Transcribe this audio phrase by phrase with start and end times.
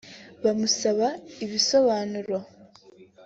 [0.43, 1.07] bamusaba
[1.43, 2.37] ibisobanuro